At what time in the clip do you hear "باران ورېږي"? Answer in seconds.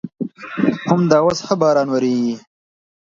1.61-2.35